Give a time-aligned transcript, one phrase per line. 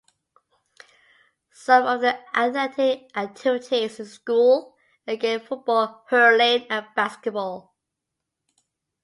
[1.51, 4.75] Some of the athletic activities in the school
[5.07, 7.75] are Gaelic football, hurling and basketball.